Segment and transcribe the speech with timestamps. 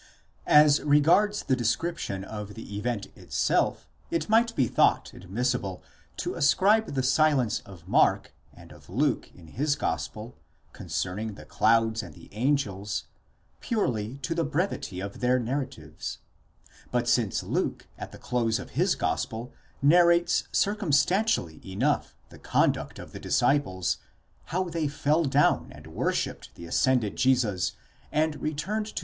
[0.63, 5.81] As regards the description of the event itself, it might be thought admis sible
[6.17, 10.35] to ascribe the silence of Mark, and of Luke in his gospel,
[10.73, 13.03] concerning the cloud and the angels,
[13.59, 16.17] purely to the brevity of their narratives;
[16.89, 23.11] but since Luke at the close of his gospel narrates circumstantially enough the conduct of
[23.11, 27.73] the disciples—how they fell down and worshipped the ascended Jesus,
[28.11, 28.99] and re turned to.